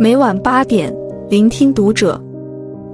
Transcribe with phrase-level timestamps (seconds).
[0.00, 0.94] 每晚八点，
[1.28, 2.22] 聆听读者。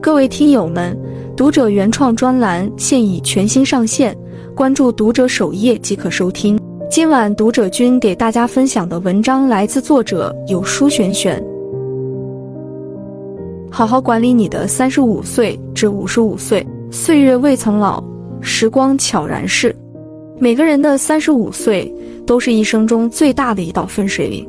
[0.00, 0.98] 各位听友们，
[1.36, 4.16] 读者原创专栏现已全新上线，
[4.54, 6.58] 关注读者首页即可收听。
[6.90, 11.44] 今晚读者君给大家分享的文章来自作者有书选选。
[13.70, 18.02] 好好管理你的三十五岁至五十五岁，岁月未曾老，
[18.40, 19.76] 时光悄然逝。
[20.38, 21.92] 每个人的三十五岁
[22.26, 24.48] 都是一生中最大的一道分水岭。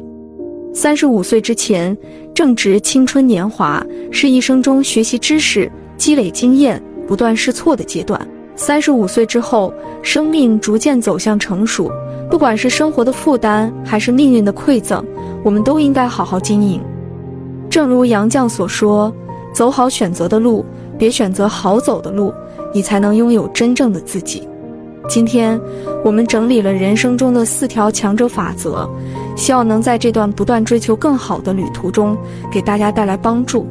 [0.76, 1.98] 三十五岁之前，
[2.34, 8.20] 正值青春年华，是一生中学习知识、积累经验、不断试错的阶段。
[8.58, 11.90] 三十五岁之后，生命逐渐走向成熟，
[12.30, 15.02] 不管是生活的负担，还是命运的馈赠，
[15.46, 16.82] 我们都应该好好经营。
[17.70, 19.16] 正如杨绛所说
[19.56, 20.66] ：“走好选择的路，
[20.98, 22.34] 别选择好走的路，
[22.74, 24.46] 你才能拥有真正的自己。”
[25.08, 25.58] 今天，
[26.04, 28.90] 我们整理了人生中的四条强者法则，
[29.36, 32.18] 希望能在这段不断追求更好的旅途中，
[32.52, 33.66] 给大家带来帮助。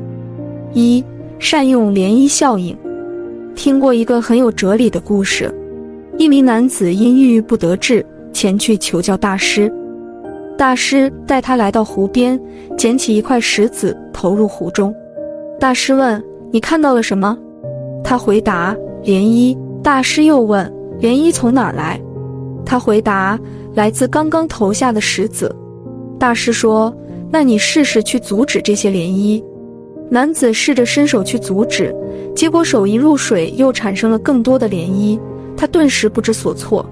[0.73, 1.03] 一、
[1.39, 2.77] 善用涟漪效应。
[3.55, 5.53] 听过一个很有哲理的故事：
[6.19, 9.73] 一名男子因郁郁不得志，前去求教大师。
[10.59, 12.41] 大师带他来到湖边，
[12.77, 14.95] 捡起一块石子投入湖中。
[15.59, 16.23] 大师问
[16.53, 17.37] ：“你看到了什么？”
[18.05, 20.71] 他回答：“涟漪。”大师又问。
[21.01, 22.01] 涟漪从哪儿来？
[22.65, 23.39] 他回答
[23.75, 25.55] ：“来自刚刚投下的石子。”
[26.25, 26.91] 大师说
[27.31, 29.45] ：“那你试试去阻止这些涟漪。”
[30.09, 31.95] 男子试着伸手去阻止，
[32.35, 35.21] 结果手一入水，又产生了更多的涟漪。
[35.55, 36.89] 他顿时不知所措。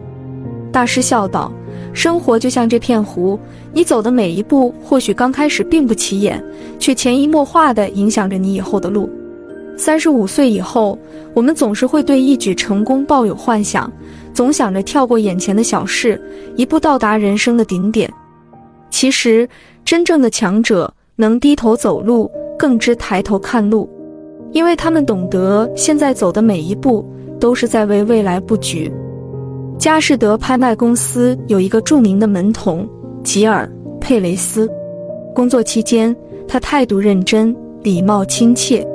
[0.70, 1.50] 大师笑道
[1.94, 3.40] ：“生活就像这片湖，
[3.72, 6.44] 你走的每一步，或许刚开始并不起眼，
[6.78, 9.08] 却潜移默化地影响着你以后的路。”
[9.78, 10.98] 三十五岁以后，
[11.32, 13.90] 我们总是会对一举成功抱有幻想，
[14.34, 16.20] 总想着跳过眼前的小事，
[16.54, 18.12] 一步到达人生的顶点。
[18.92, 19.48] 其实，
[19.84, 23.88] 真正的强者能低头走路，更知抬头看路，
[24.52, 27.04] 因为他们懂得现在走的每一步
[27.40, 28.92] 都是在为未来布局。
[29.78, 32.86] 佳士得拍卖公司有一个著名的门童
[33.24, 33.68] 吉尔·
[33.98, 34.70] 佩雷斯，
[35.34, 36.14] 工作期间
[36.46, 38.86] 他态度认真，礼貌亲切。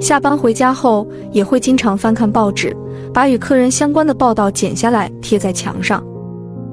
[0.00, 2.76] 下班回家后，也会经常翻看报纸，
[3.14, 6.04] 把与客人相关的报道剪下来贴在墙上。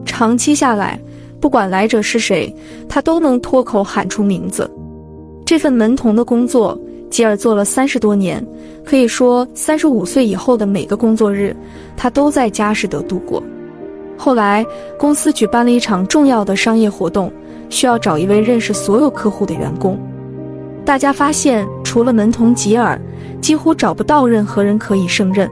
[0.06, 1.00] 长期下来，
[1.40, 2.54] 不管来者是谁，
[2.90, 4.70] 他都能脱口喊出名字。
[5.46, 6.78] 这份门童的工作，
[7.10, 8.46] 吉尔做了三十多年，
[8.84, 11.56] 可以说三十五岁以后的每个工作日，
[11.96, 13.42] 他都在佳士得度过。
[14.18, 14.66] 后来，
[14.98, 17.32] 公司举办了一场重要的商业活动，
[17.70, 19.98] 需要找一位认识所有客户的员工。
[20.84, 23.00] 大家发现，除了门童吉尔，
[23.40, 25.50] 几乎找不到任何人可以胜任。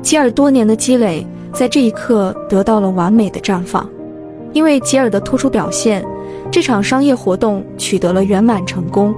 [0.00, 3.88] 吉尔多年的积累，在这一刻得到了完美的绽放。
[4.52, 6.04] 因为吉尔的突出表现，
[6.50, 9.14] 这场商业活动取得了圆满成功。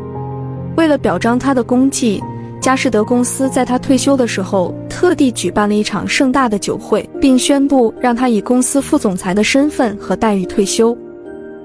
[0.76, 2.22] 为了表彰他的功绩，
[2.60, 10.96] 佳士得公司在他退休的时候，特地举办了一场盛大的酒会，并宣布让他以公司副总裁的身份和待遇退休。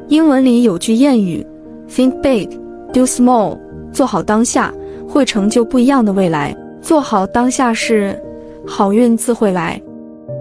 [0.10, 1.46] 英文里有句谚语
[1.90, 2.50] ：“Think big,
[2.92, 3.58] do small。”
[3.94, 4.72] 做好当下，
[5.08, 6.56] 会成就不一样的未来。
[6.82, 8.20] 做好当下是，
[8.68, 9.82] 好运自会来。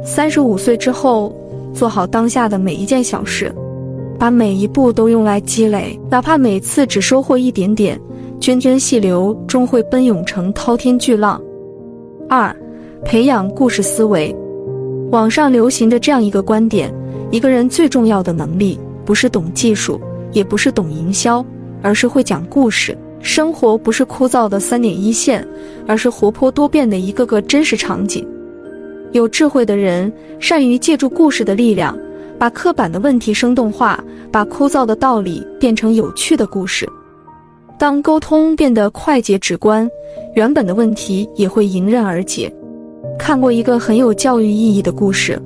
[0.04, 1.34] 三十五岁之后，
[1.72, 3.54] 做好当下的每一件小事，
[4.18, 8.00] 把每一步都用来积累，哪怕每次只收获一点点，
[8.40, 11.40] 涓涓细流终会奔涌成滔天巨浪。
[12.28, 12.54] 二，
[13.04, 14.34] 培养故事思维。
[15.10, 16.92] 网上流行着这样一个观点：
[17.30, 20.00] 一个人最重要的能力，不是懂技术，
[20.32, 21.44] 也不是懂营销，
[21.80, 22.96] 而是会讲故事。
[23.20, 25.46] 生活不是枯燥的三点一线，
[25.86, 28.26] 而是活泼多变的一个个真实场景。
[29.12, 31.98] 有智慧的人善于借助故事的力量，
[32.38, 36.88] 把刻板的问题生动化，把枯燥的道理变成有趣的故事。
[37.78, 39.88] 当沟通变得快捷直观，
[40.34, 42.52] 原本的问题也会迎刃而解。
[43.18, 45.40] 看过一个很有教育意义的故事：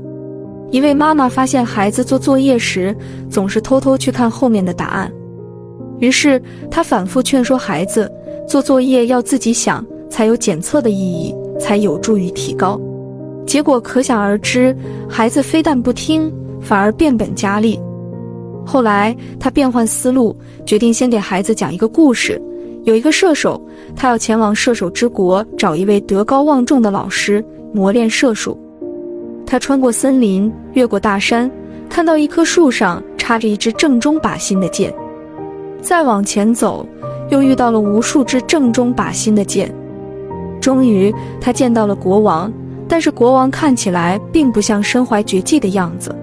[0.71, 2.97] 一位妈妈发现孩子做作业时
[3.31, 5.13] 总是偷偷去看后面的答案。
[5.99, 8.11] 于是她反复劝说孩子
[8.49, 12.81] 做作业要自己想，才有检测的意义，才有助于提高。
[13.47, 14.75] 结果可想而知，
[15.09, 17.79] 孩子非但不听，反而变本加厉。
[18.65, 20.35] 后来他变换思路，
[20.65, 22.41] 决定先给孩子讲一个故事。
[22.85, 23.61] 有一个射手，
[23.95, 28.59] 他要前往射手之国，找一位德高望重的老师磨练射术。
[29.47, 31.51] 他穿过森林，越过大山，
[31.89, 34.93] 看到一棵树上插着一支正中靶心的箭。
[35.81, 36.87] 再往前走，
[37.31, 39.73] 又遇到了无数支正中靶心的箭。
[40.61, 42.53] 终于，他见到了国王，
[42.93, 46.15] 但是国王看起来并不像身怀绝技的样子。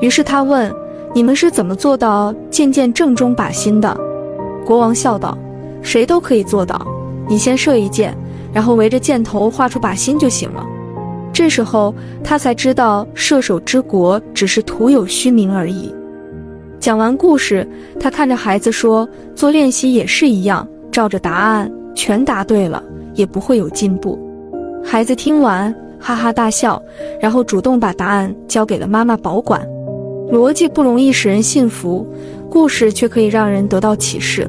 [0.00, 0.72] 于是他问
[1.12, 3.98] ：“你们是怎么做到箭箭正中靶心的？”
[4.64, 5.36] 国王笑道
[5.82, 6.80] ：“谁都可以做到。
[7.28, 8.16] 你先射一箭，
[8.52, 10.64] 然后围着箭头画出靶心就行了。
[11.32, 11.92] 这时候
[12.22, 15.92] 他才知道，射手之国只是徒有虚名而已。
[16.78, 22.80] 讲完故事，他看着孩子说：“做练习也是一样，照着答案全答对了，
[23.12, 24.16] 也不会有进步。”
[24.84, 26.82] 孩子听完哈哈大笑，
[27.20, 29.60] 然后主动把答案交给了妈妈保管。
[30.32, 32.06] 逻辑不容易使人信服，
[32.48, 34.48] 故事却可以让人得到启示。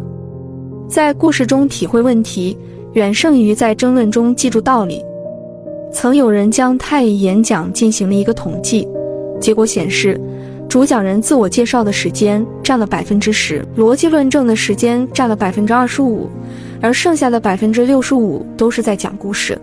[0.88, 2.58] 在故事中体会问题，
[2.94, 5.04] 远胜于在争论中记住道理。
[5.92, 8.88] 曾有人将太乙演讲进行了一个统计，
[9.40, 10.20] 结果显示。
[10.70, 16.30] 主讲人自我介绍的时间占了百分之十，逻辑论证的时间占了百分之二十五，
[16.80, 19.60] 而剩下的百分之六十五都是在讲故事。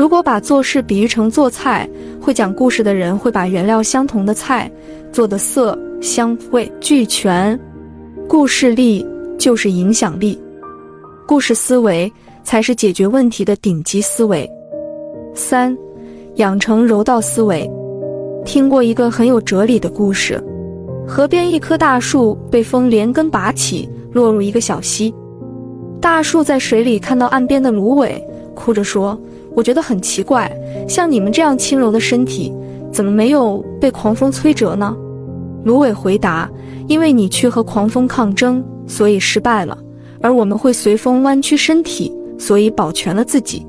[0.00, 1.86] 如果把做事比喻成做菜，
[2.22, 4.70] 会讲故事的人会把原料相同的菜
[5.12, 7.60] 做的色香味俱全。
[8.26, 9.06] 故事力
[9.38, 10.40] 就是影响力，
[11.26, 12.10] 故事思维
[12.42, 14.50] 才是解决问题的顶级思维。
[15.34, 15.76] 三，
[16.36, 17.70] 养成柔道思维。
[18.42, 20.42] 听过一个很有哲理的故事：
[21.06, 25.14] 河边一棵大树被风连根拔起，落入一个小溪。
[26.00, 28.18] 大树在水里看到岸边的芦苇，
[28.54, 29.18] 哭着说
[29.54, 30.50] ：“我觉得很奇怪，
[30.88, 32.52] 像你们这样轻柔的身体，
[32.92, 34.96] 怎么没有被狂风摧折呢？”
[35.64, 36.50] 芦苇回答
[36.88, 39.76] ：“因为你去和狂风抗争，所以失败了；
[40.20, 43.66] 而我们会随风弯曲身体，所以保全了自己。”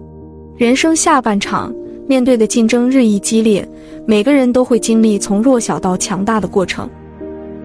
[0.57, 1.73] 人生下半场。
[2.07, 3.65] 面对的竞争日益激烈，
[4.05, 6.89] 每个人都会经历从弱小到强大的过程。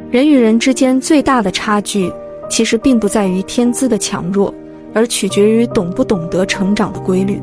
[0.08, 2.12] 人与人之间最大的差距，
[2.48, 4.54] 其实并不在于天资的强弱，
[4.96, 7.38] 而取决于懂不懂得成长的规律。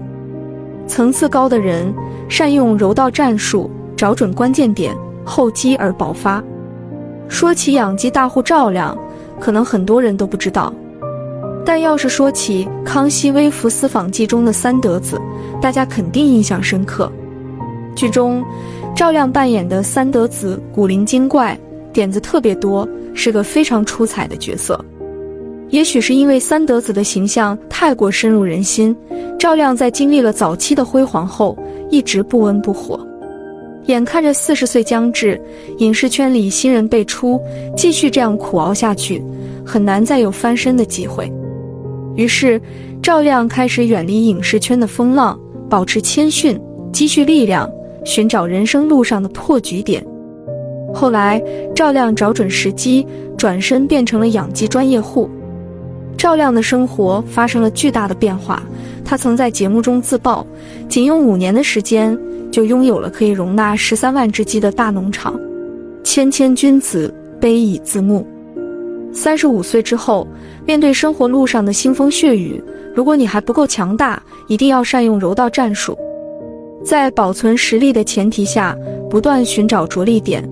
[0.88, 1.94] 层次高的人
[2.28, 6.44] 善用柔道战术，找准关键点，厚积而薄发。
[7.30, 8.98] 说起养鸡大户赵亮，
[9.40, 10.74] 可能很多人都不知道。
[11.64, 15.22] 但要是说起《康熙微服私访记》中的三德子，
[15.62, 17.12] 大家肯定印象深刻。
[17.96, 18.44] 剧中
[18.96, 21.56] 赵亮扮演的三德子古灵精怪，
[21.94, 24.84] 点子特别多，是个非常出彩的角色。
[25.74, 28.96] 也许是因为三德子的形象太过深入人心，
[29.40, 31.58] 赵亮在经历了早期的辉煌后，
[31.90, 33.00] 一直不温不火。
[33.88, 35.42] 眼看着四十岁将至，
[35.80, 37.42] 影视圈里新人辈出，
[37.76, 39.20] 继续这样苦熬下去，
[39.66, 41.28] 很难再有翻身的机会。
[42.16, 42.62] 于是，
[43.02, 46.56] 赵亮开始远离影视圈的风浪，保持谦逊，
[46.92, 47.68] 积蓄力量，
[48.06, 50.06] 寻找人生路上的破局点。
[50.94, 51.42] 后来，
[51.74, 53.04] 赵亮找准时机，
[53.36, 55.28] 转身变成了养鸡专业户。
[56.18, 58.62] 赵亮的生活发生了巨大的变化。
[59.06, 60.46] 他曾在节目中自曝，
[60.88, 62.18] 仅用五年的时间
[62.52, 65.40] 就拥有了可以容纳十三万只鸡的大农场。
[66.04, 68.26] 谦谦君子，卑以自牧。
[69.12, 70.28] 三十五岁之后，
[70.66, 72.64] 面对生活路上的腥风血雨，
[72.96, 75.98] 如果你还不够强大，一定要善用柔道战术，
[76.84, 78.76] 在保存实力的前提下，
[79.10, 80.44] 不断寻找着力点，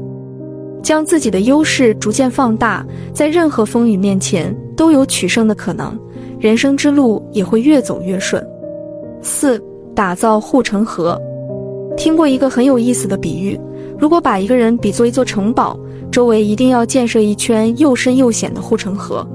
[0.82, 5.98] 将自己的优势逐渐放大，在任何风雨面前都有取胜的可能，
[6.40, 8.46] 人生之路也会越走越顺。
[9.22, 9.62] 四，
[9.96, 11.20] 打造护城河。
[11.98, 13.60] 听过一个很有意思的比喻，
[14.00, 15.80] 如果把一个人比作一座城堡。
[16.12, 19.26] 周围一定要建设一圈又深又险的护城河，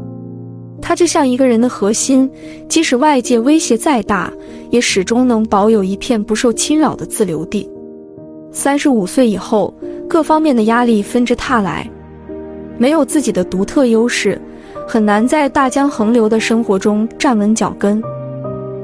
[0.83, 2.31] 它就像一个人的核心，
[2.69, 4.31] 即使外界威胁再大，
[4.69, 7.67] 也始终能保有一片不受侵扰的自留地。
[8.57, 9.73] 三十五岁以后，
[10.09, 11.87] 各方面的压力纷至沓来，
[12.79, 14.41] 没有自己的独特优势，
[14.89, 18.03] 很难在大江横流的生活中站稳脚跟。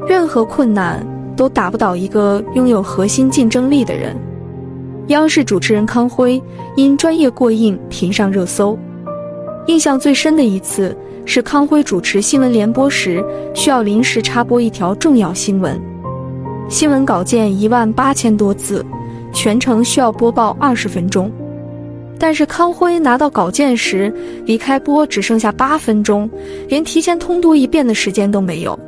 [0.06, 1.02] 任何困难
[1.34, 4.14] 都打不倒一个拥有核心竞争力的人。
[5.06, 6.40] 央视主持人康辉
[6.76, 8.78] 因专业过硬频上热搜。
[9.68, 13.24] 印象最深的一次是康辉主持新闻联播时，
[13.54, 15.80] 需要临时插播一条重要新闻。
[16.68, 18.84] 新闻稿件一万八千多字，
[19.32, 21.30] 全程需要播报二十分钟。
[22.18, 24.12] 但是康辉拿到稿件时，
[24.44, 26.30] 离开播只剩下八分钟，
[26.68, 28.78] 连提前通读一遍的时间都没有。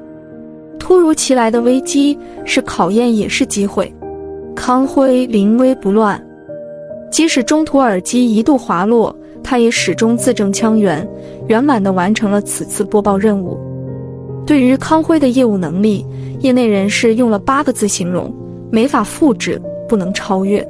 [0.78, 3.92] 突如其来的危机是考验，也是机会。
[4.54, 6.22] 康辉临危不乱，
[7.10, 11.04] 即使中途耳机一度滑落，他也始终字正腔圆，
[11.48, 13.58] 圆满地完成了此次播报任务。
[14.46, 16.06] 对于康辉的业务能力，
[16.40, 18.32] 业内人士用了八个字形容：
[18.70, 20.66] 没法复制，不能超越。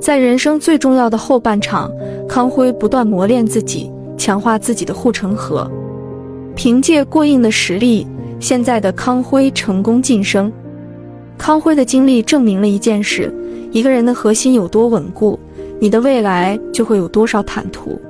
[0.00, 1.90] 在人生最重要的后半场，
[2.28, 5.70] 康辉不断磨练自己，强化自己的护城河。
[6.54, 8.06] 凭借过硬的实力，
[8.40, 10.52] 现在的康辉成功晋升。
[11.38, 13.32] 康辉的经历证明了一件事：
[13.70, 15.38] 一个人的核心有多稳固，
[15.78, 18.00] 你的未来就会有多少坦途。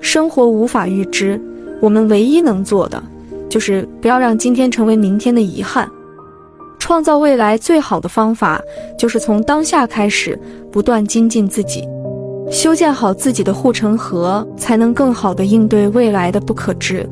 [0.00, 1.40] 生活无法预知，
[1.80, 3.02] 我们唯一能做的，
[3.48, 5.88] 就是不要让今天成为明天的遗憾。
[6.88, 8.58] 创造未来最好的方法，
[8.98, 10.40] 就是从当下开始，
[10.72, 11.86] 不断精进自己，
[12.50, 17.06] 修建好自己的护城河，才能更好的应对未来的不可知。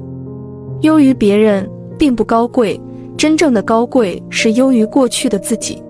[0.80, 1.68] 优于别人
[1.98, 2.80] 并不高贵，
[3.18, 5.82] 真正的高贵是优于过去的自己。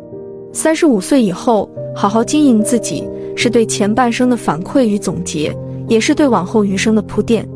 [0.52, 7.48] 三十五岁以后，好好经营自己，是对前半生的反馈与总结，也是对往后余生的铺垫。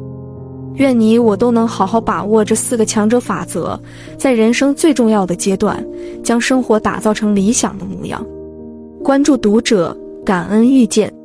[0.74, 3.78] 愿你我都能好好把握这四个强者法则，
[4.16, 5.84] 在人生最重要的阶段，
[6.22, 8.24] 将生活打造成理想的模样。
[9.02, 11.19] 关注读者，感恩遇见。